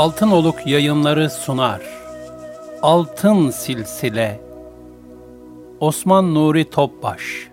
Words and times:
Altın 0.00 0.30
Oluk 0.30 0.66
yayınları 0.66 1.30
sunar. 1.30 1.80
Altın 2.82 3.50
Silsile. 3.50 4.40
Osman 5.80 6.34
Nuri 6.34 6.70
Topbaş. 6.70 7.48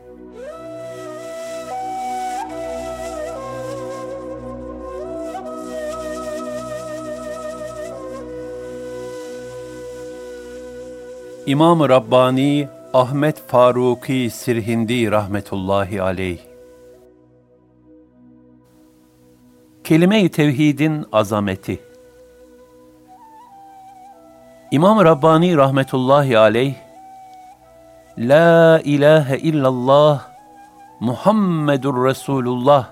İmam-ı 11.45 11.89
Rabbani 11.89 12.67
Ahmet 12.93 13.47
Faruki 13.47 14.29
Sirhindi 14.29 15.11
rahmetullahi 15.11 16.01
aleyh. 16.01 16.39
Kelime-i 19.83 20.29
Tevhidin 20.29 21.05
azameti 21.11 21.86
İmam 24.71 25.05
Rabbani 25.05 25.57
rahmetullahi 25.57 26.37
aleyh 26.37 26.75
La 28.17 28.79
ilahe 28.83 29.37
illallah 29.37 30.27
Muhammedur 30.99 32.05
Resulullah 32.05 32.89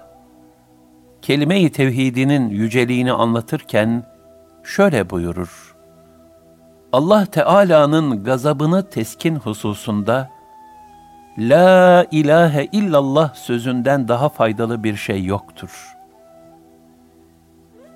kelime-i 1.22 1.72
tevhidinin 1.72 2.50
yüceliğini 2.50 3.12
anlatırken 3.12 4.04
şöyle 4.64 5.10
buyurur. 5.10 5.76
Allah 6.94 7.26
Teala'nın 7.26 8.24
gazabını 8.24 8.90
teskin 8.90 9.36
hususunda 9.36 10.30
La 11.38 12.06
ilahe 12.12 12.66
illallah 12.72 13.34
sözünden 13.34 14.08
daha 14.08 14.30
faydalı 14.30 14.84
bir 14.84 14.96
şey 14.96 15.26
yoktur. 15.26 15.96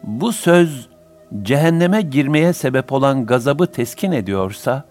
Bu 0.04 0.32
söz 0.32 0.89
cehenneme 1.42 2.02
girmeye 2.02 2.54
sebep 2.54 2.92
olan 2.92 3.26
gazabı 3.26 3.68
teskin 3.68 4.12
ediyorsa, 4.12 4.84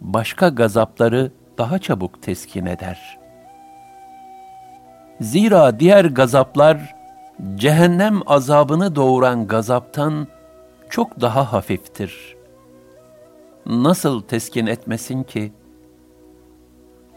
başka 0.00 0.48
gazapları 0.48 1.32
daha 1.58 1.78
çabuk 1.78 2.22
teskin 2.22 2.66
eder. 2.66 3.18
Zira 5.20 5.80
diğer 5.80 6.04
gazaplar, 6.04 6.94
cehennem 7.54 8.20
azabını 8.26 8.96
doğuran 8.96 9.46
gazaptan 9.46 10.28
çok 10.90 11.20
daha 11.20 11.52
hafiftir. 11.52 12.36
Nasıl 13.66 14.22
teskin 14.22 14.66
etmesin 14.66 15.22
ki? 15.22 15.52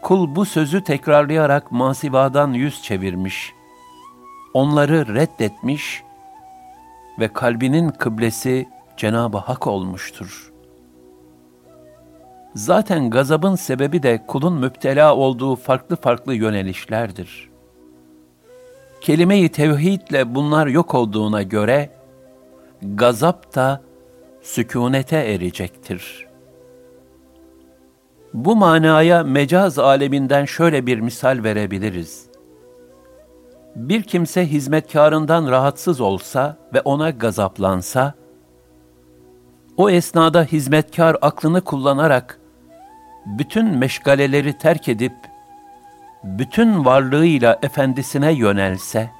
Kul 0.02 0.34
bu 0.34 0.44
sözü 0.44 0.84
tekrarlayarak 0.84 1.72
masivadan 1.72 2.52
yüz 2.52 2.82
çevirmiş, 2.82 3.52
onları 4.54 5.14
reddetmiş 5.14 6.02
ve 7.20 7.28
kalbinin 7.28 7.88
kıblesi 7.88 8.68
Cenab-ı 8.96 9.38
Hak 9.38 9.66
olmuştur. 9.66 10.52
Zaten 12.54 13.10
gazabın 13.10 13.54
sebebi 13.54 14.02
de 14.02 14.24
kulun 14.26 14.60
müptela 14.60 15.16
olduğu 15.16 15.56
farklı 15.56 15.96
farklı 15.96 16.34
yönelişlerdir. 16.34 17.50
Kelime-i 19.00 19.48
tevhidle 19.48 20.34
bunlar 20.34 20.66
yok 20.66 20.94
olduğuna 20.94 21.42
göre, 21.42 21.90
gazap 22.82 23.54
da 23.54 23.82
sükunete 24.42 25.16
erecektir. 25.16 26.26
Bu 28.34 28.56
manaya 28.56 29.22
mecaz 29.22 29.78
aleminden 29.78 30.44
şöyle 30.44 30.86
bir 30.86 31.00
misal 31.00 31.44
verebiliriz 31.44 32.29
bir 33.76 34.02
kimse 34.02 34.46
hizmetkarından 34.46 35.50
rahatsız 35.50 36.00
olsa 36.00 36.56
ve 36.74 36.80
ona 36.80 37.10
gazaplansa, 37.10 38.14
o 39.76 39.90
esnada 39.90 40.44
hizmetkar 40.44 41.16
aklını 41.22 41.60
kullanarak 41.60 42.40
bütün 43.26 43.66
meşgaleleri 43.78 44.58
terk 44.58 44.88
edip 44.88 45.12
bütün 46.24 46.84
varlığıyla 46.84 47.58
efendisine 47.62 48.32
yönelse, 48.32 49.10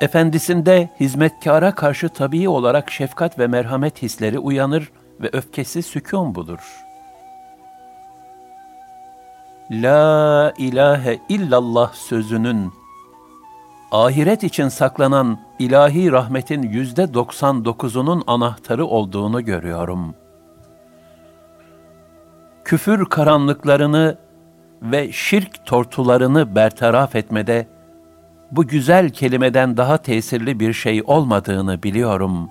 efendisinde 0.00 0.88
hizmetkara 1.00 1.74
karşı 1.74 2.08
tabii 2.08 2.48
olarak 2.48 2.90
şefkat 2.90 3.38
ve 3.38 3.46
merhamet 3.46 4.02
hisleri 4.02 4.38
uyanır 4.38 4.92
ve 5.20 5.30
öfkesi 5.32 5.82
sükun 5.82 6.34
bulur.'' 6.34 6.88
La 9.70 10.52
ilahe 10.58 11.20
illallah 11.28 11.92
sözünün 11.92 12.72
ahiret 13.92 14.44
için 14.44 14.68
saklanan 14.68 15.38
ilahi 15.58 16.12
rahmetin 16.12 16.62
yüzde 16.62 17.14
doksan 17.14 17.64
dokuzunun 17.64 18.22
anahtarı 18.26 18.86
olduğunu 18.86 19.44
görüyorum. 19.44 20.14
Küfür 22.64 23.04
karanlıklarını 23.04 24.18
ve 24.82 25.12
şirk 25.12 25.66
tortularını 25.66 26.54
bertaraf 26.54 27.16
etmede 27.16 27.66
bu 28.50 28.66
güzel 28.66 29.10
kelimeden 29.10 29.76
daha 29.76 29.98
tesirli 29.98 30.60
bir 30.60 30.72
şey 30.72 31.02
olmadığını 31.06 31.82
biliyorum. 31.82 32.50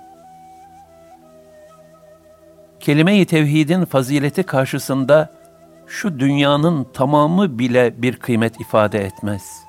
Kelime-i 2.79 3.25
tevhidin 3.25 3.85
fazileti 3.85 4.43
karşısında 4.43 5.29
şu 5.87 6.19
dünyanın 6.19 6.87
tamamı 6.93 7.59
bile 7.59 8.01
bir 8.01 8.15
kıymet 8.15 8.61
ifade 8.61 9.05
etmez. 9.05 9.66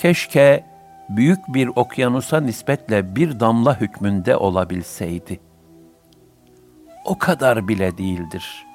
Keşke 0.00 0.64
büyük 1.08 1.38
bir 1.48 1.70
okyanusa 1.76 2.40
nispetle 2.40 3.16
bir 3.16 3.40
damla 3.40 3.80
hükmünde 3.80 4.36
olabilseydi. 4.36 5.40
O 7.04 7.18
kadar 7.18 7.68
bile 7.68 7.98
değildir. 7.98 8.66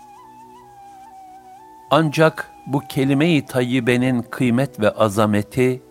Ancak 1.92 2.52
bu 2.68 2.80
kelime-i 2.80 3.46
tayyibenin 3.46 4.22
kıymet 4.22 4.80
ve 4.80 4.90
azameti, 4.90 5.82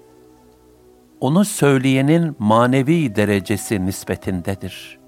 onu 1.21 1.45
söyleyenin 1.45 2.37
manevi 2.39 3.17
derecesi 3.17 3.87
nispetindedir.'' 3.87 4.99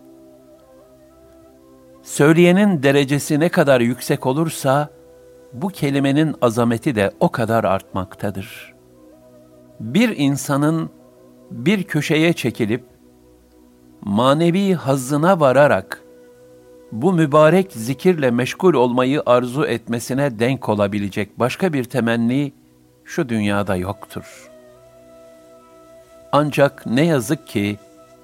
Söyleyenin 2.02 2.82
derecesi 2.82 3.40
ne 3.40 3.48
kadar 3.48 3.80
yüksek 3.80 4.26
olursa, 4.26 4.88
bu 5.52 5.68
kelimenin 5.68 6.34
azameti 6.40 6.94
de 6.94 7.10
o 7.20 7.28
kadar 7.28 7.64
artmaktadır. 7.64 8.75
Bir 9.80 10.16
insanın 10.16 10.90
bir 11.50 11.82
köşeye 11.82 12.32
çekilip, 12.32 12.84
manevi 14.00 14.74
hazzına 14.74 15.40
vararak, 15.40 16.02
bu 16.92 17.12
mübarek 17.12 17.72
zikirle 17.72 18.30
meşgul 18.30 18.74
olmayı 18.74 19.22
arzu 19.26 19.64
etmesine 19.64 20.38
denk 20.38 20.68
olabilecek 20.68 21.38
başka 21.38 21.72
bir 21.72 21.84
temenni 21.84 22.52
şu 23.04 23.28
dünyada 23.28 23.76
yoktur. 23.76 24.50
Ancak 26.32 26.86
ne 26.86 27.04
yazık 27.04 27.46
ki 27.46 27.78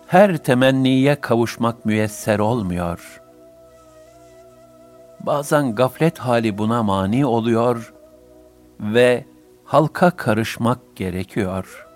her 0.06 0.36
temenniye 0.38 1.14
kavuşmak 1.14 1.84
müyesser 1.84 2.38
olmuyor.'' 2.38 3.22
Bazen 5.26 5.74
gaflet 5.74 6.18
hali 6.18 6.58
buna 6.58 6.82
mani 6.82 7.26
oluyor 7.26 7.94
ve 8.80 9.24
halka 9.72 10.10
karışmak 10.10 10.78
gerekiyor. 10.96 11.86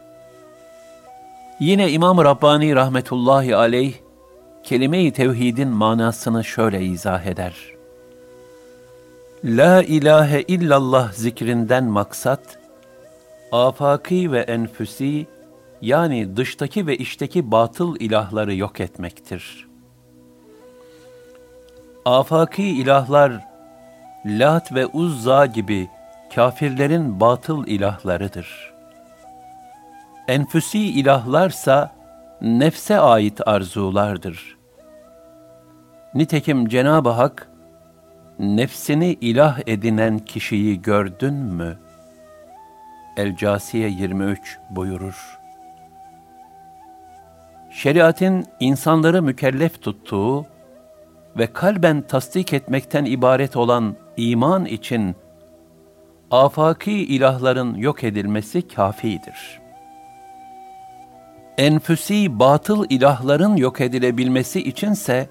Yine 1.60 1.90
İmam 1.90 2.24
Rabbani 2.24 2.74
rahmetullahi 2.74 3.56
aleyh 3.56 3.94
kelime-i 4.62 5.12
tevhidin 5.12 5.68
manasını 5.68 6.44
şöyle 6.44 6.84
izah 6.84 7.26
eder. 7.26 7.54
La 9.44 9.82
ilahe 9.82 10.42
illallah 10.42 11.12
zikrinden 11.12 11.84
maksat, 11.84 12.58
afaki 13.52 14.32
ve 14.32 14.40
enfüsi 14.40 15.26
yani 15.82 16.36
dıştaki 16.36 16.86
ve 16.86 16.96
içteki 16.96 17.50
batıl 17.50 17.96
ilahları 18.00 18.54
yok 18.54 18.80
etmektir. 18.80 19.68
Afaki 22.04 22.62
ilahlar, 22.62 23.32
Lat 24.26 24.74
ve 24.74 24.86
Uzza 24.86 25.46
gibi 25.46 25.88
kafirlerin 26.36 27.20
batıl 27.20 27.66
ilahlarıdır. 27.66 28.74
Enfüsi 30.28 30.78
ilahlarsa 30.78 31.94
nefse 32.40 32.98
ait 32.98 33.48
arzulardır. 33.48 34.56
Nitekim 36.14 36.68
Cenab-ı 36.68 37.08
Hak, 37.08 37.48
nefsini 38.38 39.12
ilah 39.12 39.60
edinen 39.66 40.18
kişiyi 40.18 40.82
gördün 40.82 41.34
mü? 41.34 41.78
El-Casiye 43.16 43.88
23 43.88 44.58
buyurur. 44.70 45.38
Şeriatin 47.70 48.46
insanları 48.60 49.22
mükellef 49.22 49.82
tuttuğu 49.82 50.46
ve 51.38 51.52
kalben 51.52 52.02
tasdik 52.02 52.52
etmekten 52.52 53.04
ibaret 53.04 53.56
olan 53.56 53.96
iman 54.16 54.64
için 54.64 55.16
afaki 56.30 56.92
ilahların 56.92 57.74
yok 57.74 58.04
edilmesi 58.04 58.68
kafidir. 58.68 59.60
Enfüsi 61.58 62.38
batıl 62.38 62.86
ilahların 62.88 63.56
yok 63.56 63.80
edilebilmesi 63.80 64.62
içinse 64.62 65.30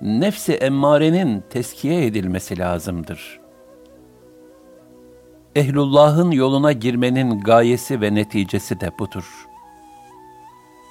nefsi 0.00 0.52
emmarenin 0.52 1.44
teskiye 1.50 2.06
edilmesi 2.06 2.58
lazımdır. 2.58 3.40
Ehlullah'ın 5.56 6.30
yoluna 6.30 6.72
girmenin 6.72 7.40
gayesi 7.40 8.00
ve 8.00 8.14
neticesi 8.14 8.80
de 8.80 8.90
budur. 8.98 9.48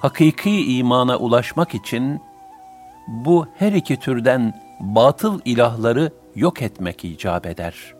Hakiki 0.00 0.76
imana 0.78 1.16
ulaşmak 1.16 1.74
için 1.74 2.20
bu 3.08 3.46
her 3.56 3.72
iki 3.72 3.96
türden 3.96 4.62
batıl 4.80 5.40
ilahları 5.44 6.12
yok 6.34 6.62
etmek 6.62 7.04
icap 7.04 7.46
eder. 7.46 7.99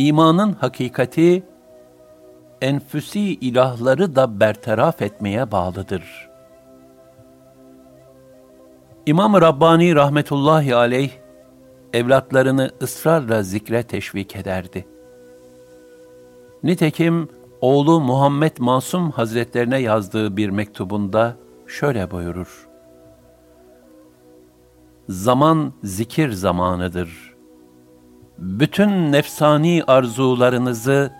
İmanın 0.00 0.52
hakikati, 0.52 1.42
enfüsi 2.60 3.20
ilahları 3.20 4.16
da 4.16 4.40
bertaraf 4.40 5.02
etmeye 5.02 5.50
bağlıdır.'' 5.50 6.30
İmam 9.06 9.40
Rabbani 9.40 9.94
rahmetullahi 9.94 10.74
aleyh 10.76 11.10
evlatlarını 11.92 12.70
ısrarla 12.82 13.42
zikre 13.42 13.82
teşvik 13.82 14.36
ederdi. 14.36 14.86
Nitekim 16.62 17.28
oğlu 17.60 18.00
Muhammed 18.00 18.56
Masum 18.58 19.10
Hazretlerine 19.10 19.78
yazdığı 19.78 20.36
bir 20.36 20.50
mektubunda 20.50 21.36
şöyle 21.66 22.10
buyurur. 22.10 22.68
Zaman 25.08 25.72
zikir 25.82 26.32
zamanıdır. 26.32 27.29
Bütün 28.40 29.12
nefsani 29.12 29.84
arzularınızı 29.86 31.12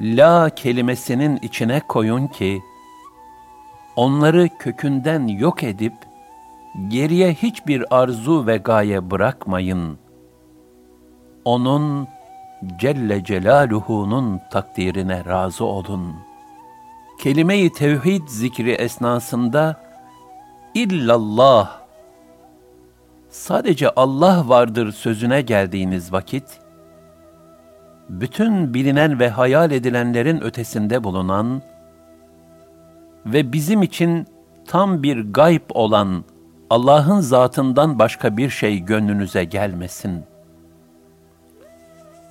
la 0.00 0.50
kelimesinin 0.50 1.38
içine 1.42 1.80
koyun 1.88 2.26
ki, 2.26 2.62
onları 3.96 4.48
kökünden 4.58 5.26
yok 5.26 5.62
edip, 5.62 5.92
geriye 6.88 7.34
hiçbir 7.34 7.96
arzu 8.00 8.46
ve 8.46 8.56
gaye 8.56 9.10
bırakmayın. 9.10 9.98
Onun 11.44 12.08
Celle 12.78 13.24
Celaluhu'nun 13.24 14.40
takdirine 14.50 15.24
razı 15.24 15.64
olun. 15.64 16.14
Kelime-i 17.20 17.72
tevhid 17.72 18.28
zikri 18.28 18.72
esnasında 18.72 19.80
illallah 20.74 21.87
sadece 23.38 23.90
Allah 23.90 24.48
vardır 24.48 24.92
sözüne 24.92 25.40
geldiğiniz 25.40 26.12
vakit 26.12 26.44
bütün 28.08 28.74
bilinen 28.74 29.20
ve 29.20 29.28
hayal 29.28 29.70
edilenlerin 29.70 30.40
ötesinde 30.40 31.04
bulunan 31.04 31.62
ve 33.26 33.52
bizim 33.52 33.82
için 33.82 34.26
tam 34.66 35.02
bir 35.02 35.32
gayb 35.32 35.62
olan 35.70 36.24
Allah'ın 36.70 37.20
zatından 37.20 37.98
başka 37.98 38.36
bir 38.36 38.50
şey 38.50 38.78
gönlünüze 38.78 39.44
gelmesin. 39.44 40.24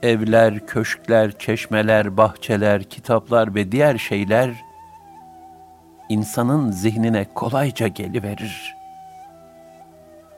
Evler, 0.04 0.68
köşkler, 0.68 1.40
çeşmeler, 1.40 2.18
bahçeler, 2.18 2.84
kitaplar 2.84 3.56
ve 3.56 3.72
diğer 3.72 3.98
şeyler 3.98 4.52
insanın 6.10 6.72
zihnine 6.72 7.26
kolayca 7.34 7.88
geliverir. 7.88 8.77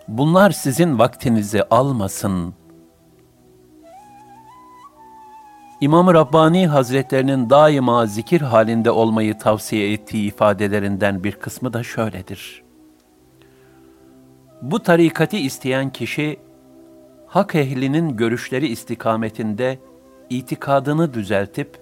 Bunlar 0.10 0.52
sizin 0.52 1.00
vaktinizi 1.00 1.64
almasın. 1.64 2.54
İmam-ı 5.82 6.14
Rabbani 6.14 6.68
Hazretlerinin 6.68 7.50
daima 7.50 8.06
zikir 8.06 8.42
halinde 8.42 8.92
olmayı 8.92 9.38
tavsiye 9.38 9.94
ettiği 9.94 10.28
ifadelerinden 10.28 11.24
bir 11.24 11.32
kısmı 11.32 11.74
da 11.74 11.84
şöyledir. 11.84 12.64
Bu 14.62 14.80
tarikati 14.80 15.40
isteyen 15.40 15.90
kişi, 15.90 16.40
hak 17.28 17.56
ehlinin 17.56 18.18
görüşleri 18.18 18.68
istikametinde 18.68 19.80
itikadını 20.30 21.14
düzeltip, 21.14 21.78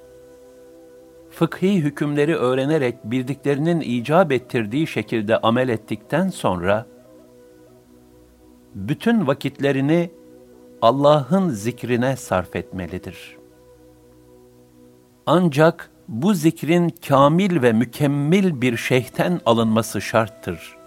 fıkhi 1.29 1.75
hükümleri 1.75 2.35
öğrenerek 2.35 3.03
bildiklerinin 3.03 3.81
icap 3.81 4.31
ettirdiği 4.31 4.87
şekilde 4.87 5.37
amel 5.37 5.69
ettikten 5.69 6.29
sonra, 6.29 6.85
bütün 8.77 9.27
vakitlerini 9.27 10.11
Allah'ın 10.81 11.49
zikrine 11.49 12.15
sarf 12.15 12.55
etmelidir. 12.55 13.37
Ancak 15.25 15.91
bu 16.07 16.33
zikrin 16.33 16.95
kamil 17.07 17.61
ve 17.61 17.73
mükemmel 17.73 18.61
bir 18.61 18.77
şeyhten 18.77 19.41
alınması 19.45 20.01
şarttır. 20.01 20.77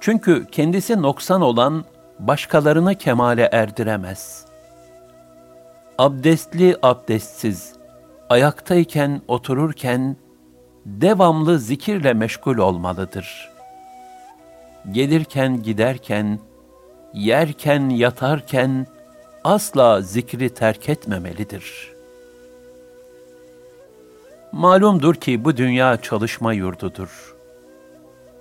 Çünkü 0.00 0.46
kendisi 0.52 1.02
noksan 1.02 1.40
olan 1.42 1.84
başkalarını 2.18 2.94
kemale 2.94 3.48
erdiremez. 3.52 4.44
Abdestli 5.98 6.76
abdestsiz, 6.82 7.72
ayaktayken 8.28 9.20
otururken 9.28 10.16
devamlı 10.86 11.58
zikirle 11.58 12.14
meşgul 12.14 12.58
olmalıdır. 12.58 13.55
Gelirken 14.92 15.62
giderken, 15.62 16.38
yerken 17.14 17.88
yatarken 17.88 18.86
asla 19.44 20.02
zikri 20.02 20.54
terk 20.54 20.88
etmemelidir. 20.88 21.92
Malumdur 24.52 25.14
ki 25.14 25.44
bu 25.44 25.56
dünya 25.56 26.02
çalışma 26.02 26.52
yurdudur 26.52 27.36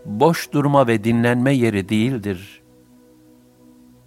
boş 0.06 0.52
durma 0.52 0.88
ve 0.88 1.04
dinlenme 1.04 1.52
yeri 1.52 1.90
değildir. 1.90 2.62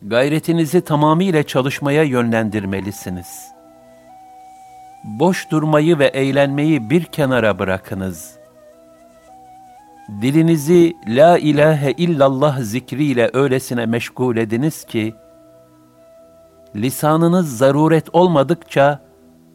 Gayretinizi 0.02 0.80
tamamıyla 0.80 1.42
çalışmaya 1.42 2.02
yönlendirmelisiniz. 2.02 3.48
Boş 5.04 5.50
durmayı 5.50 5.98
ve 5.98 6.06
eğlenmeyi 6.06 6.90
bir 6.90 7.04
kenara 7.04 7.58
bırakınız. 7.58 8.37
Dilinizi 10.08 10.96
la 11.06 11.38
ilahe 11.38 11.92
illallah 11.92 12.60
zikriyle 12.60 13.30
öylesine 13.32 13.86
meşgul 13.86 14.36
ediniz 14.36 14.84
ki, 14.84 15.14
lisanınız 16.76 17.58
zaruret 17.58 18.08
olmadıkça 18.12 19.00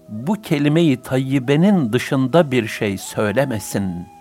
bu 0.10 0.42
kelimeyi 0.42 1.02
tayyibenin 1.02 1.94
dışında 1.94 2.52
bir 2.52 2.68
şey 2.68 2.98
söylemesin.'' 2.98 4.14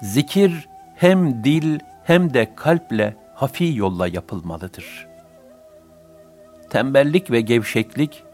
Zikir 0.00 0.68
hem 0.94 1.44
dil 1.44 1.78
hem 2.04 2.34
de 2.34 2.54
kalple 2.54 3.16
hafi 3.34 3.72
yolla 3.76 4.08
yapılmalıdır. 4.08 5.06
Tembellik 6.70 7.30
ve 7.30 7.40
gevşeklik 7.40 8.24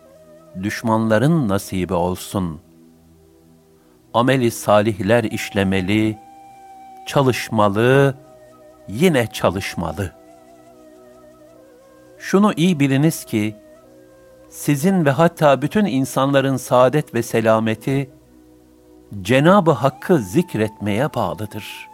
düşmanların 0.62 1.48
nasibi 1.48 1.94
olsun. 1.94 2.60
Ameli 4.14 4.50
salihler 4.50 5.24
işlemeli, 5.24 6.18
çalışmalı, 7.06 8.14
yine 8.88 9.26
çalışmalı. 9.26 10.12
Şunu 12.18 12.52
iyi 12.56 12.80
biliniz 12.80 13.24
ki, 13.24 13.56
sizin 14.50 15.04
ve 15.04 15.10
hatta 15.10 15.62
bütün 15.62 15.84
insanların 15.84 16.56
saadet 16.56 17.14
ve 17.14 17.22
selameti, 17.22 18.10
Cenabı 19.22 19.70
Hakk'ı 19.70 20.18
zikretmeye 20.18 21.14
bağlıdır. 21.14 21.88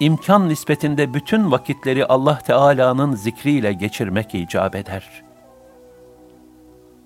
İmkan 0.00 0.48
nispetinde 0.48 1.14
bütün 1.14 1.50
vakitleri 1.50 2.06
Allah 2.06 2.38
Teala'nın 2.38 3.14
zikriyle 3.14 3.72
geçirmek 3.72 4.34
icap 4.34 4.74
eder. 4.74 5.24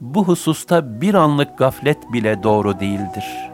bu 0.00 0.24
hususta 0.24 1.00
bir 1.00 1.14
anlık 1.14 1.58
gaflet 1.58 2.12
bile 2.12 2.42
doğru 2.42 2.80
değildir. 2.80 3.50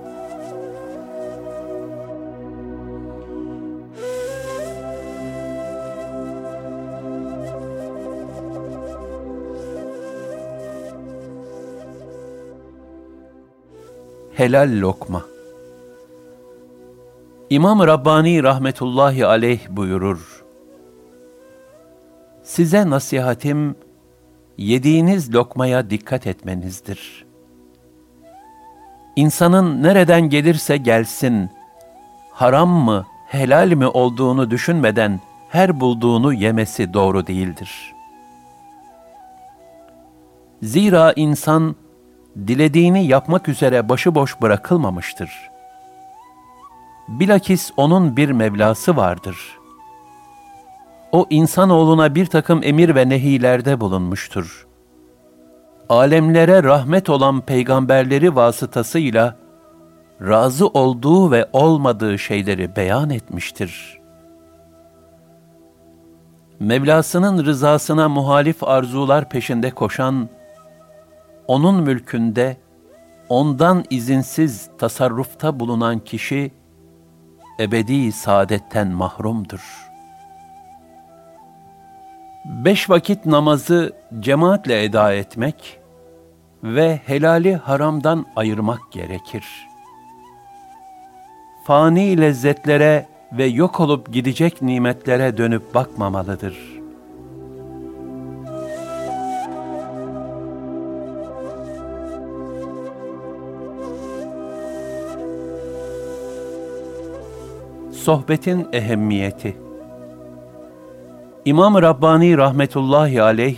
Helal 14.44 14.80
lokma 14.80 15.22
İmam 17.50 17.86
Rabbani 17.86 18.42
rahmetullahi 18.42 19.26
aleyh 19.26 19.60
buyurur. 19.68 20.44
Size 22.42 22.90
nasihatim, 22.90 23.76
yediğiniz 24.58 25.34
lokmaya 25.34 25.90
dikkat 25.90 26.26
etmenizdir. 26.26 27.24
İnsanın 29.16 29.82
nereden 29.82 30.28
gelirse 30.28 30.76
gelsin, 30.76 31.50
haram 32.32 32.68
mı, 32.68 33.06
helal 33.26 33.68
mi 33.68 33.86
olduğunu 33.86 34.50
düşünmeden 34.50 35.20
her 35.48 35.80
bulduğunu 35.80 36.32
yemesi 36.32 36.94
doğru 36.94 37.26
değildir. 37.26 37.94
Zira 40.62 41.12
insan, 41.16 41.76
dilediğini 42.36 43.06
yapmak 43.06 43.48
üzere 43.48 43.88
başıboş 43.88 44.42
bırakılmamıştır. 44.42 45.30
Bilakis 47.08 47.70
onun 47.76 48.16
bir 48.16 48.30
Mevlası 48.30 48.96
vardır. 48.96 49.58
O 51.12 51.26
insanoğluna 51.30 52.14
bir 52.14 52.26
takım 52.26 52.60
emir 52.62 52.94
ve 52.94 53.08
nehilerde 53.08 53.80
bulunmuştur. 53.80 54.66
Alemlere 55.88 56.62
rahmet 56.62 57.10
olan 57.10 57.40
peygamberleri 57.40 58.36
vasıtasıyla 58.36 59.36
razı 60.20 60.66
olduğu 60.66 61.30
ve 61.30 61.48
olmadığı 61.52 62.18
şeyleri 62.18 62.76
beyan 62.76 63.10
etmiştir. 63.10 64.00
Mevlasının 66.60 67.44
rızasına 67.44 68.08
muhalif 68.08 68.64
arzular 68.64 69.28
peşinde 69.28 69.70
koşan 69.70 70.28
onun 71.48 71.82
mülkünde 71.82 72.56
ondan 73.28 73.84
izinsiz 73.90 74.70
tasarrufta 74.78 75.60
bulunan 75.60 75.98
kişi 75.98 76.52
ebedi 77.60 78.12
saadetten 78.12 78.88
mahrumdur. 78.88 79.90
Beş 82.44 82.90
vakit 82.90 83.26
namazı 83.26 83.92
cemaatle 84.20 84.84
eda 84.84 85.12
etmek 85.12 85.78
ve 86.62 87.00
helali 87.06 87.56
haramdan 87.56 88.26
ayırmak 88.36 88.92
gerekir. 88.92 89.44
Fani 91.66 92.20
lezzetlere 92.20 93.06
ve 93.32 93.44
yok 93.44 93.80
olup 93.80 94.12
gidecek 94.12 94.62
nimetlere 94.62 95.36
dönüp 95.36 95.74
bakmamalıdır.'' 95.74 96.73
Sohbetin 108.04 108.68
ehemmiyeti 108.72 109.56
İmam 111.44 111.82
Rabbani 111.82 112.36
rahmetullahi 112.36 113.22
aleyh, 113.22 113.56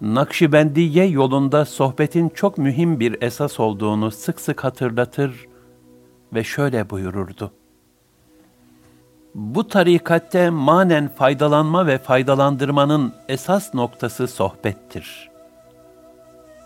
Nakşibendiye 0.00 1.06
yolunda 1.06 1.64
sohbetin 1.64 2.28
çok 2.28 2.58
mühim 2.58 3.00
bir 3.00 3.22
esas 3.22 3.60
olduğunu 3.60 4.10
sık 4.10 4.40
sık 4.40 4.64
hatırlatır 4.64 5.46
ve 6.34 6.44
şöyle 6.44 6.90
buyururdu. 6.90 7.52
Bu 9.34 9.68
tarikatte 9.68 10.50
manen 10.50 11.08
faydalanma 11.08 11.86
ve 11.86 11.98
faydalandırmanın 11.98 13.12
esas 13.28 13.74
noktası 13.74 14.28
sohbettir. 14.28 15.30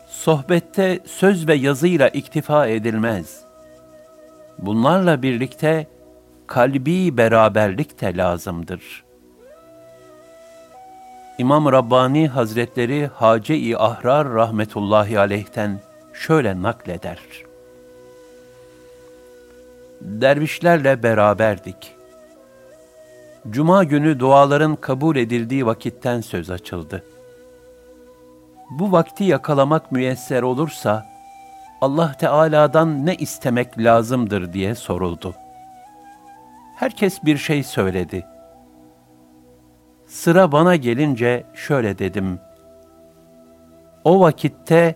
Sohbette 0.06 1.00
söz 1.06 1.48
ve 1.48 1.54
yazıyla 1.54 2.08
iktifa 2.08 2.66
edilmez. 2.66 3.40
Bunlarla 4.58 5.22
birlikte, 5.22 5.86
kalbi 6.48 7.16
beraberlik 7.16 8.00
de 8.00 8.16
lazımdır. 8.16 9.04
İmam 11.38 11.72
Rabbani 11.72 12.28
Hazretleri 12.28 13.10
Hace-i 13.14 13.76
Ahrar 13.76 14.28
rahmetullahi 14.28 15.18
aleyhten 15.18 15.80
şöyle 16.12 16.62
nakleder. 16.62 17.18
Dervişlerle 20.00 21.02
beraberdik. 21.02 21.94
Cuma 23.50 23.84
günü 23.84 24.20
duaların 24.20 24.76
kabul 24.76 25.16
edildiği 25.16 25.66
vakitten 25.66 26.20
söz 26.20 26.50
açıldı. 26.50 27.04
Bu 28.70 28.92
vakti 28.92 29.24
yakalamak 29.24 29.92
müyesser 29.92 30.42
olursa, 30.42 31.06
Allah 31.80 32.12
Teala'dan 32.12 33.06
ne 33.06 33.14
istemek 33.14 33.78
lazımdır 33.78 34.52
diye 34.52 34.74
soruldu.'' 34.74 35.47
Herkes 36.78 37.24
bir 37.24 37.36
şey 37.36 37.62
söyledi. 37.62 38.26
Sıra 40.06 40.52
bana 40.52 40.76
gelince 40.76 41.46
şöyle 41.54 41.98
dedim. 41.98 42.40
O 44.04 44.20
vakitte 44.20 44.94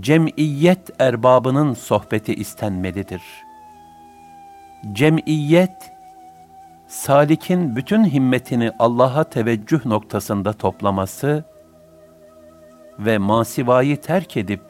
cemiyet 0.00 0.90
erbabının 0.98 1.74
sohbeti 1.74 2.34
istenmelidir. 2.34 3.22
Cemiyet, 4.92 5.92
salikin 6.86 7.76
bütün 7.76 8.04
himmetini 8.04 8.72
Allah'a 8.78 9.24
teveccüh 9.24 9.86
noktasında 9.86 10.52
toplaması 10.52 11.44
ve 12.98 13.18
masivayı 13.18 14.00
terk 14.00 14.36
edip 14.36 14.62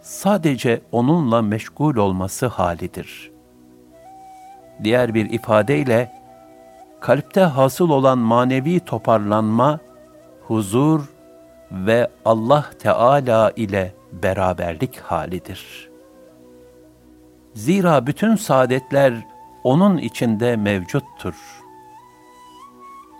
sadece 0.00 0.80
onunla 0.92 1.42
meşgul 1.42 1.96
olması 1.96 2.46
halidir.'' 2.46 3.29
Diğer 4.84 5.14
bir 5.14 5.30
ifadeyle, 5.30 6.12
kalpte 7.00 7.40
hasıl 7.40 7.90
olan 7.90 8.18
manevi 8.18 8.80
toparlanma, 8.80 9.78
huzur 10.46 11.00
ve 11.72 12.10
Allah 12.24 12.66
Teala 12.78 13.52
ile 13.56 13.94
beraberlik 14.12 14.98
halidir. 14.98 15.90
Zira 17.54 18.06
bütün 18.06 18.36
saadetler 18.36 19.14
onun 19.64 19.98
içinde 19.98 20.56
mevcuttur. 20.56 21.34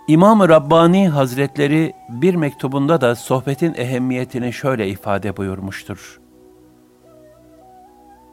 İmam-ı 0.07 0.49
Rabbani 0.49 1.09
Hazretleri 1.09 1.93
bir 2.09 2.35
mektubunda 2.35 3.01
da 3.01 3.15
sohbetin 3.15 3.73
ehemmiyetini 3.73 4.53
şöyle 4.53 4.87
ifade 4.87 5.37
buyurmuştur. 5.37 6.19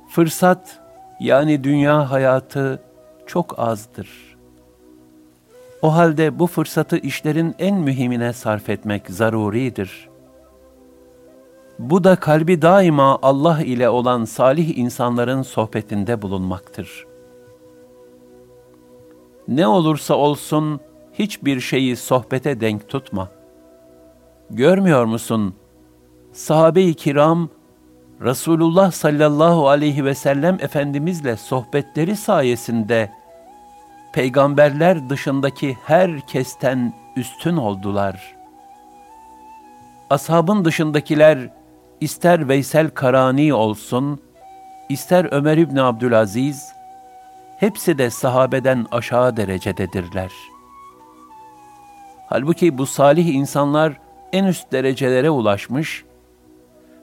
Fırsat 0.08 0.80
yani 1.20 1.64
dünya 1.64 2.11
hayatı 2.11 2.82
çok 3.28 3.58
azdır. 3.58 4.08
O 5.82 5.94
halde 5.94 6.38
bu 6.38 6.47
fırsatı 6.47 6.97
işlerin 6.97 7.54
en 7.58 7.76
mühimine 7.76 8.32
sarf 8.32 8.68
etmek 8.68 9.11
zaruridir. 9.11 10.08
Bu 11.78 12.04
da 12.04 12.16
kalbi 12.16 12.62
daima 12.62 13.18
Allah 13.23 13.62
ile 13.62 13.88
olan 13.88 14.25
salih 14.25 14.78
insanların 14.78 15.42
sohbetinde 15.42 16.23
bulunmaktır. 16.23 17.06
Ne 19.49 19.66
olursa 19.66 20.14
olsun 20.14 20.80
hiçbir 21.12 21.61
şeyi 21.61 21.97
sohbete 21.97 22.61
denk 22.61 22.88
tutma. 22.88 23.28
Görmüyor 24.50 25.04
musun? 25.04 25.54
Sahabe-i 26.32 26.94
kiram 26.94 27.49
Resulullah 28.20 28.92
sallallahu 28.92 29.68
aleyhi 29.68 30.04
ve 30.04 30.14
sellem 30.14 30.58
Efendimizle 30.61 31.37
sohbetleri 31.37 32.16
sayesinde 32.16 33.18
peygamberler 34.12 35.11
dışındaki 35.11 35.77
herkesten 35.85 36.93
üstün 37.17 37.57
oldular. 37.57 38.35
Ashabın 40.11 40.65
dışındakiler 40.65 41.38
ister 42.00 42.49
Veysel 42.49 42.91
Karani 42.91 43.55
olsun, 43.55 44.21
ister 44.88 45.29
Ömer 45.31 45.57
İbni 45.57 45.83
Abdülaziz, 45.83 46.73
hepsi 47.59 47.99
de 47.99 48.11
sahabeden 48.11 48.87
aşağı 48.91 49.37
derecededirler. 49.37 50.33
Halbuki 52.27 52.79
bu 52.79 52.87
salih 52.87 53.35
insanlar 53.35 54.00
en 54.33 54.45
üst 54.45 54.73
derecelere 54.73 55.31
ulaşmış 55.31 56.05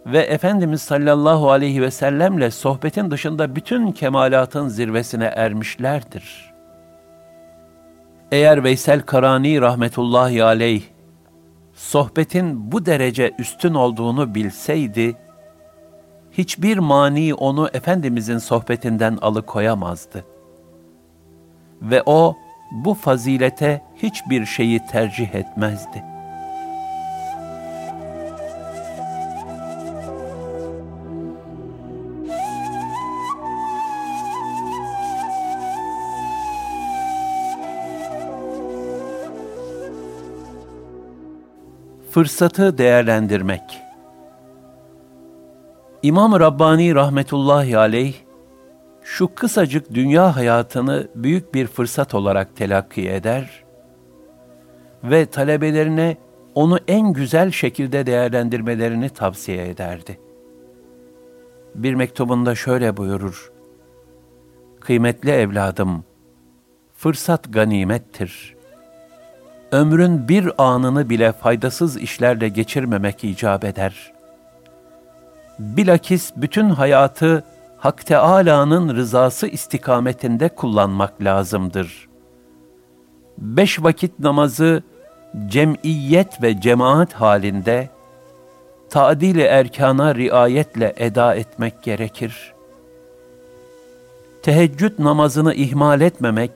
ve 0.05 0.19
Efendimiz 0.19 0.81
sallallahu 0.81 1.51
aleyhi 1.51 1.81
ve 1.81 1.91
sellemle 1.91 2.51
sohbetin 2.51 3.11
dışında 3.11 3.55
bütün 3.55 3.91
kemalatın 3.91 4.67
zirvesine 4.67 5.25
ermişlerdir.'' 5.25 6.44
Eğer 8.31 8.63
Veysel 8.63 9.01
Karani 9.01 9.61
rahmetullahi 9.61 10.43
aleyh 10.43 10.83
sohbetin 11.73 12.71
bu 12.71 12.85
derece 12.85 13.31
üstün 13.39 13.73
olduğunu 13.73 14.35
bilseydi, 14.35 15.17
hiçbir 16.31 16.77
mani 16.77 17.33
onu 17.33 17.69
Efendimizin 17.73 18.37
sohbetinden 18.37 19.17
alıkoyamazdı. 19.21 20.25
Ve 21.81 22.03
o 22.05 22.35
bu 22.71 22.93
fazilete 22.93 23.81
hiçbir 23.95 24.45
şeyi 24.45 24.85
tercih 24.85 25.35
etmezdi.'' 25.35 26.14
Fırsatı 42.15 42.77
değerlendirmek. 42.77 43.61
İmam 46.03 46.39
Rabbani 46.39 46.95
rahmetullahi 46.95 47.77
aleyh 47.77 48.13
şu 49.03 49.35
kısacık 49.35 49.93
dünya 49.93 50.35
hayatını 50.35 51.07
büyük 51.15 51.53
bir 51.53 51.67
fırsat 51.67 52.15
olarak 52.15 52.55
telakki 52.55 53.09
eder 53.09 53.63
ve 55.03 55.25
talebelerine 55.25 56.17
onu 56.53 56.79
en 56.87 57.13
güzel 57.13 57.51
şekilde 57.51 58.05
değerlendirmelerini 58.05 59.09
tavsiye 59.09 59.67
ederdi. 59.69 60.19
Bir 61.75 61.93
mektubunda 61.93 62.55
şöyle 62.55 62.97
buyurur: 62.97 63.51
Kıymetli 64.79 65.31
evladım, 65.31 66.03
fırsat 66.93 67.53
ganimettir 67.53 68.54
ömrün 69.75 70.27
bir 70.27 70.51
anını 70.57 71.09
bile 71.09 71.31
faydasız 71.31 71.97
işlerle 71.97 72.49
geçirmemek 72.49 73.23
icap 73.23 73.63
eder. 73.63 74.13
Bilakis 75.59 76.31
bütün 76.35 76.69
hayatı 76.69 77.43
Hak 77.77 78.05
Teâlâ'nın 78.05 78.95
rızası 78.95 79.47
istikametinde 79.47 80.49
kullanmak 80.49 81.21
lazımdır. 81.21 82.07
Beş 83.37 83.83
vakit 83.83 84.19
namazı 84.19 84.83
cemiyet 85.47 86.41
ve 86.43 86.61
cemaat 86.61 87.13
halinde 87.13 87.89
tadil-i 88.89 89.41
erkana 89.41 90.15
riayetle 90.15 90.93
eda 90.97 91.35
etmek 91.35 91.83
gerekir. 91.83 92.53
Teheccüd 94.43 94.99
namazını 94.99 95.53
ihmal 95.53 96.01
etmemek, 96.01 96.51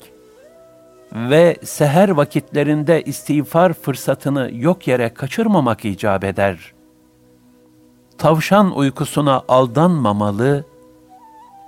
ve 1.13 1.57
seher 1.63 2.09
vakitlerinde 2.09 3.03
istiğfar 3.03 3.73
fırsatını 3.73 4.49
yok 4.53 4.87
yere 4.87 5.13
kaçırmamak 5.13 5.85
icap 5.85 6.23
eder. 6.23 6.73
Tavşan 8.17 8.77
uykusuna 8.77 9.43
aldanmamalı, 9.47 10.65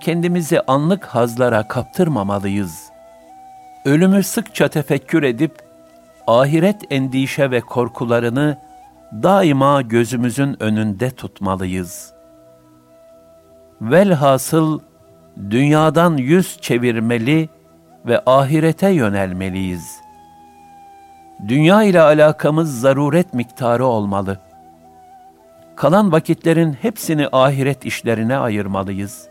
kendimizi 0.01 0.61
anlık 0.61 1.05
hazlara 1.05 1.67
kaptırmamalıyız. 1.67 2.89
Ölümü 3.85 4.23
sıkça 4.23 4.67
tefekkür 4.67 5.23
edip, 5.23 5.51
ahiret 6.27 6.81
endişe 6.89 7.51
ve 7.51 7.61
korkularını 7.61 8.57
daima 9.13 9.81
gözümüzün 9.81 10.63
önünde 10.63 11.11
tutmalıyız. 11.11 12.13
Velhasıl, 13.81 14.79
dünyadan 15.49 16.17
yüz 16.17 16.57
çevirmeli 16.61 17.49
ve 18.05 18.21
ahirete 18.25 18.89
yönelmeliyiz. 18.89 20.01
Dünya 21.47 21.83
ile 21.83 22.01
alakamız 22.01 22.79
zaruret 22.79 23.33
miktarı 23.33 23.85
olmalı. 23.85 24.39
Kalan 25.75 26.11
vakitlerin 26.11 26.73
hepsini 26.73 27.27
ahiret 27.31 27.85
işlerine 27.85 28.37
ayırmalıyız. 28.37 29.29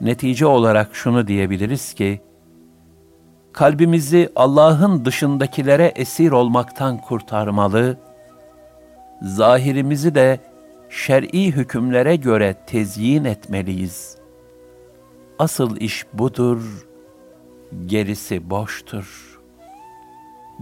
Netice 0.00 0.46
olarak 0.46 0.94
şunu 0.94 1.26
diyebiliriz 1.26 1.94
ki, 1.94 2.20
kalbimizi 3.52 4.28
Allah'ın 4.36 5.04
dışındakilere 5.04 5.92
esir 5.96 6.32
olmaktan 6.32 6.98
kurtarmalı, 6.98 7.96
zahirimizi 9.22 10.14
de 10.14 10.40
şer'i 10.90 11.46
hükümlere 11.52 12.16
göre 12.16 12.54
tezyin 12.66 13.24
etmeliyiz. 13.24 14.16
Asıl 15.38 15.76
iş 15.76 16.06
budur 16.12 16.91
gerisi 17.86 18.50
boştur. 18.50 19.38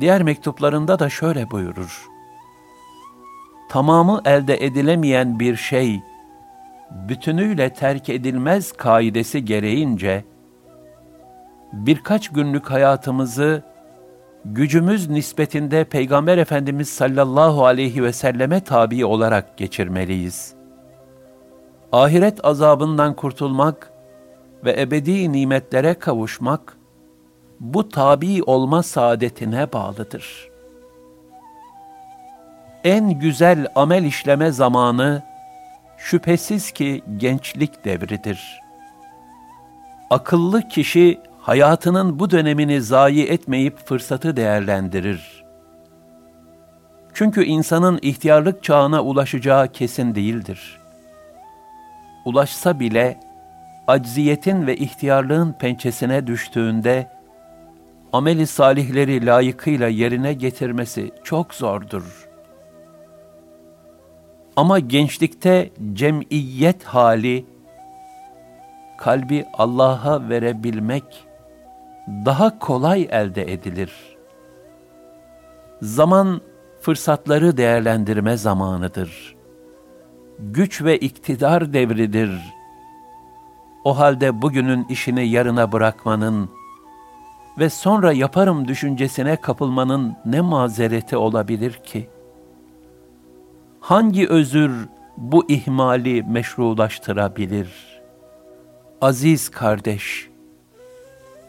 Diğer 0.01 0.23
mektuplarında 0.23 0.99
da 0.99 1.09
şöyle 1.09 1.51
buyurur. 1.51 2.09
Tamamı 3.68 4.20
elde 4.25 4.64
edilemeyen 4.64 5.40
bir 5.40 5.57
şey, 5.57 6.01
bütünüyle 6.90 7.73
terk 7.73 8.09
edilmez 8.09 8.73
kaidesi 8.73 9.44
gereğince, 9.44 10.25
birkaç 11.73 12.29
günlük 12.29 12.70
hayatımızı 12.70 13.62
gücümüz 14.44 15.11
nispetinde 15.11 15.85
Peygamber 15.85 16.38
Efendimiz 16.38 16.88
sallallahu 16.88 17.66
aleyhi 17.66 18.05
ve 18.05 18.12
selleme 18.12 18.64
tabi 18.64 19.05
olarak 19.05 19.57
geçirmeliyiz. 19.57 20.55
Ahiret 21.92 22.44
azabından 22.44 23.16
kurtulmak 23.16 23.92
ve 24.64 24.81
ebedi 24.81 25.33
nimetlere 25.33 25.94
kavuşmak, 25.94 26.80
bu 27.61 27.88
tabi 27.88 28.42
olma 28.42 28.83
saadetine 28.83 29.73
bağlıdır. 29.73 30.51
En 32.85 33.11
güzel 33.18 33.66
amel 33.75 34.05
işleme 34.05 34.51
zamanı 34.51 35.23
şüphesiz 35.99 36.73
ki 36.73 37.03
gençlik 37.16 37.85
devridir. 37.85 38.61
Akıllı 40.11 40.68
kişi 40.68 41.20
hayatının 41.40 42.18
bu 42.18 42.31
dönemini 42.31 42.83
zayi 42.83 43.27
etmeyip 43.27 43.87
fırsatı 43.87 44.37
değerlendirir. 44.37 45.44
Çünkü 47.14 47.44
insanın 47.44 47.99
ihtiyarlık 48.03 48.64
çağına 48.64 49.03
ulaşacağı 49.03 49.68
kesin 49.68 50.14
değildir. 50.14 50.81
Ulaşsa 52.25 52.81
bile 52.81 53.20
acziyetin 53.87 54.66
ve 54.66 54.77
ihtiyarlığın 54.77 55.53
pençesine 55.53 56.27
düştüğünde 56.27 57.20
ameli 58.12 58.46
salihleri 58.46 59.27
layıkıyla 59.27 59.88
yerine 59.88 60.33
getirmesi 60.33 61.11
çok 61.25 61.55
zordur. 61.55 62.29
Ama 64.57 64.79
gençlikte 64.79 65.70
cemiyet 65.92 66.85
hali, 66.85 67.46
kalbi 68.99 69.44
Allah'a 69.53 70.29
verebilmek 70.29 71.05
daha 72.09 72.59
kolay 72.59 73.09
elde 73.11 73.53
edilir. 73.53 73.92
Zaman 75.83 76.40
fırsatları 76.81 77.57
değerlendirme 77.57 78.37
zamanıdır. 78.37 79.37
Güç 80.38 80.83
ve 80.83 80.99
iktidar 80.99 81.73
devridir. 81.73 82.31
O 83.85 83.99
halde 83.99 84.42
bugünün 84.42 84.87
işini 84.88 85.29
yarına 85.29 85.73
bırakmanın, 85.73 86.51
ve 87.61 87.70
sonra 87.70 88.12
yaparım 88.12 88.68
düşüncesine 88.68 89.37
kapılmanın 89.37 90.16
ne 90.25 90.40
mazereti 90.40 91.16
olabilir 91.16 91.73
ki? 91.73 92.09
Hangi 93.81 94.29
özür 94.29 94.88
bu 95.16 95.44
ihmali 95.49 96.23
meşrulaştırabilir? 96.23 98.01
Aziz 99.01 99.49
kardeş, 99.49 100.31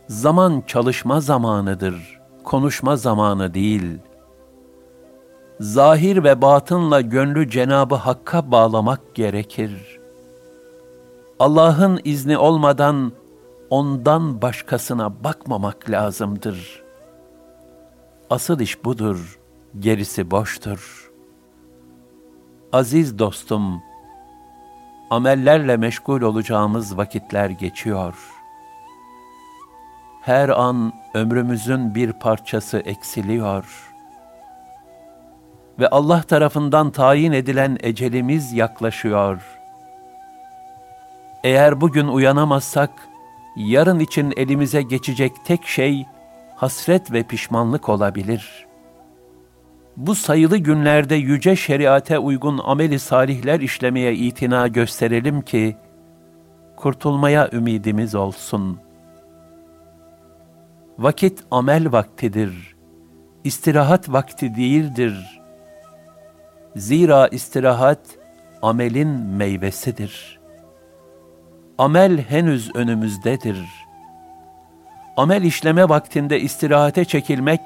zaman 0.07 0.63
çalışma 0.67 1.21
zamanıdır, 1.21 2.19
konuşma 2.43 2.95
zamanı 2.95 3.53
değil. 3.53 3.97
Zahir 5.59 6.23
ve 6.23 6.41
batınla 6.41 7.01
gönlü 7.01 7.49
Cenabı 7.49 7.95
Hakk'a 7.95 8.51
bağlamak 8.51 9.15
gerekir. 9.15 9.99
Allah'ın 11.39 11.99
izni 12.03 12.37
olmadan 12.37 13.11
ondan 13.71 14.41
başkasına 14.41 15.23
bakmamak 15.23 15.89
lazımdır. 15.89 16.83
Asıl 18.29 18.59
iş 18.59 18.85
budur, 18.85 19.39
gerisi 19.79 20.31
boştur. 20.31 21.11
Aziz 22.73 23.19
dostum, 23.19 23.81
amellerle 25.09 25.77
meşgul 25.77 26.21
olacağımız 26.21 26.97
vakitler 26.97 27.49
geçiyor. 27.49 28.15
Her 30.21 30.49
an 30.49 30.93
ömrümüzün 31.13 31.95
bir 31.95 32.13
parçası 32.13 32.77
eksiliyor. 32.77 33.93
Ve 35.79 35.87
Allah 35.87 36.23
tarafından 36.23 36.91
tayin 36.91 37.31
edilen 37.31 37.77
ecelimiz 37.83 38.53
yaklaşıyor. 38.53 39.41
Eğer 41.43 41.81
bugün 41.81 42.07
uyanamazsak, 42.07 43.10
yarın 43.55 43.99
için 43.99 44.33
elimize 44.37 44.81
geçecek 44.81 45.31
tek 45.45 45.65
şey 45.65 46.05
hasret 46.55 47.11
ve 47.11 47.23
pişmanlık 47.23 47.89
olabilir. 47.89 48.67
bu 49.97 50.15
sayılı 50.15 50.57
günlerde 50.57 51.15
yüce 51.15 51.55
şeriate 51.55 52.19
uygun 52.19 52.57
ameli 52.63 52.99
salihler 52.99 53.59
işlemeye 53.59 54.15
itina 54.15 54.67
gösterelim 54.67 55.41
ki, 55.41 55.75
kurtulmaya 56.75 57.49
ümidimiz 57.51 58.15
olsun. 58.15 58.79
Vakit 60.99 61.43
amel 61.51 61.91
vaktidir, 61.91 62.75
istirahat 63.43 64.09
vakti 64.09 64.55
değildir. 64.55 65.41
Zira 66.75 67.27
istirahat, 67.27 67.99
amelin 68.61 69.09
meyvesidir. 69.09 70.40
Amel 71.81 72.17
henüz 72.17 72.75
önümüzdedir.'' 72.75 73.85
amel 75.17 75.43
işleme 75.43 75.89
vaktinde 75.89 76.39
istirahate 76.39 77.05
çekilmek, 77.05 77.61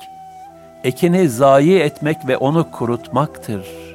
ekini 0.84 1.30
zayi 1.30 1.80
etmek 1.80 2.28
ve 2.28 2.38
onu 2.38 2.71
kurutmaktır.'' 2.71 3.94